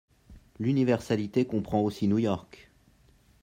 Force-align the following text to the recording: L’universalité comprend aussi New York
L’universalité 0.57 1.45
comprend 1.45 1.81
aussi 1.81 2.07
New 2.07 2.17
York 2.17 2.71